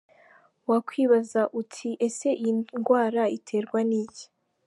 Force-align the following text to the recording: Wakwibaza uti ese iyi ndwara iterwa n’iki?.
Wakwibaza 0.69 1.41
uti 1.61 1.89
ese 2.07 2.27
iyi 2.41 2.51
ndwara 2.59 3.23
iterwa 3.37 3.79
n’iki?. 3.89 4.25